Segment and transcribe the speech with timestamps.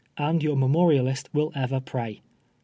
[0.17, 2.15] And your memorialist will ever prav.